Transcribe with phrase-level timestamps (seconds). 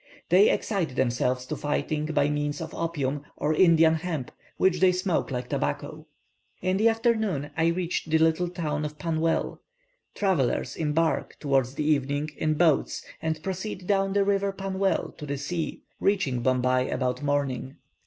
[0.29, 5.29] They excite themselves to fighting by means of opium, or Indian hemp, which they smoke
[5.29, 6.07] like tobacco.
[6.59, 9.59] In the afternoon, I reached the little town of Pannwell.
[10.15, 15.37] Travellers embark, towards the evening, in boats, and proceed down the river Pannwell to the
[15.37, 17.75] sea, reaching Bombay about morning.